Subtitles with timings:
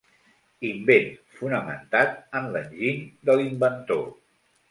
[0.69, 2.97] Invent fonamentat en l'enginy
[3.29, 4.05] de l'inventor.